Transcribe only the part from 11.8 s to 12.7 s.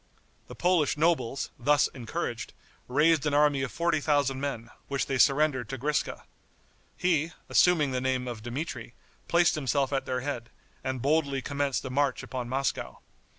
a march upon